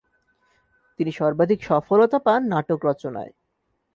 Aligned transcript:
তিনি 0.99 1.11
সর্বাধিকসফলতা 1.11 2.19
পান 2.19 2.41
নাটক 2.47 2.79
রচনায়। 2.85 3.31